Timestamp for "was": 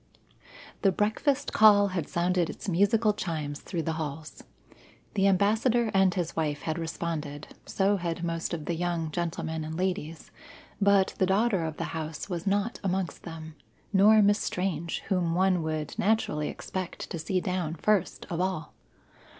12.31-12.47